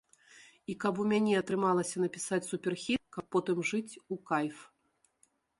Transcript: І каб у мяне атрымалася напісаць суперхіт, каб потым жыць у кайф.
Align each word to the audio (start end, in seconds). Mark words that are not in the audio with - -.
І 0.73 0.75
каб 0.83 1.01
у 1.03 1.05
мяне 1.11 1.33
атрымалася 1.41 2.01
напісаць 2.05 2.41
суперхіт, 2.49 3.01
каб 3.19 3.25
потым 3.37 3.57
жыць 3.73 3.93
у 4.17 4.21
кайф. 4.31 4.57